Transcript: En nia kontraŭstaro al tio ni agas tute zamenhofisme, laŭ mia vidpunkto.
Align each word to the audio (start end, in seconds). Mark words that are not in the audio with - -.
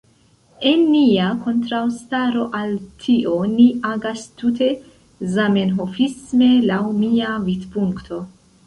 En 0.69 0.85
nia 0.93 1.27
kontraŭstaro 1.43 2.47
al 2.61 2.73
tio 3.05 3.35
ni 3.53 3.69
agas 3.93 4.27
tute 4.41 4.73
zamenhofisme, 5.37 6.53
laŭ 6.75 6.83
mia 7.05 7.39
vidpunkto. 7.49 8.25